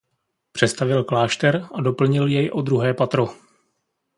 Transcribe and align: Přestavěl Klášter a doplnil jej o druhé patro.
Přestavěl 0.51 1.03
Klášter 1.03 1.67
a 1.73 1.81
doplnil 1.81 2.27
jej 2.27 2.49
o 2.53 2.61
druhé 2.61 2.93
patro. 2.93 3.27